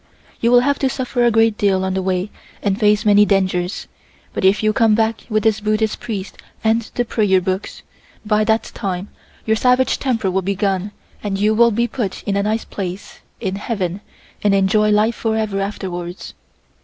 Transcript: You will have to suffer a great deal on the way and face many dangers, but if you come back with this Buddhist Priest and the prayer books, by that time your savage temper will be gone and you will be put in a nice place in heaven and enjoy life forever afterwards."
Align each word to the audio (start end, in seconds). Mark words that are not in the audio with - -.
You 0.39 0.49
will 0.49 0.61
have 0.61 0.79
to 0.79 0.89
suffer 0.89 1.23
a 1.23 1.29
great 1.29 1.59
deal 1.59 1.85
on 1.85 1.93
the 1.93 2.01
way 2.01 2.31
and 2.63 2.79
face 2.79 3.05
many 3.05 3.23
dangers, 3.23 3.87
but 4.33 4.43
if 4.43 4.63
you 4.63 4.73
come 4.73 4.95
back 4.95 5.21
with 5.29 5.43
this 5.43 5.59
Buddhist 5.59 5.99
Priest 5.99 6.39
and 6.63 6.81
the 6.95 7.05
prayer 7.05 7.39
books, 7.39 7.83
by 8.25 8.43
that 8.45 8.63
time 8.73 9.09
your 9.45 9.55
savage 9.55 9.99
temper 9.99 10.31
will 10.31 10.41
be 10.41 10.55
gone 10.55 10.91
and 11.21 11.37
you 11.37 11.53
will 11.53 11.69
be 11.69 11.87
put 11.87 12.23
in 12.23 12.35
a 12.35 12.41
nice 12.41 12.65
place 12.65 13.19
in 13.39 13.57
heaven 13.57 14.01
and 14.43 14.55
enjoy 14.55 14.89
life 14.89 15.13
forever 15.17 15.61
afterwards." 15.61 16.33